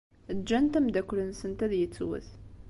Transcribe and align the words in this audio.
Ǧǧant 0.39 0.77
ameddakel-nsent 0.77 1.59
ad 1.65 1.73
yettwet. 1.79 2.29